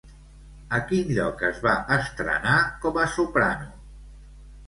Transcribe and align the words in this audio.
A 0.75 0.79
quin 0.91 1.11
lloc 1.17 1.43
es 1.49 1.59
va 1.65 1.75
estrenar 1.97 2.55
com 2.87 2.99
a 3.01 3.05
soprano? 3.17 3.71